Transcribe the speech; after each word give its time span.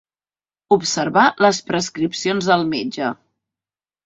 Observar 0.75 1.25
les 1.47 1.59
prescripcions 1.67 2.49
del 2.53 2.67
metge. 2.73 3.13